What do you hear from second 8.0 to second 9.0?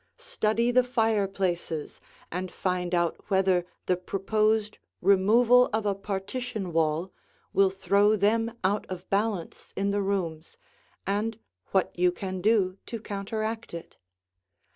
them out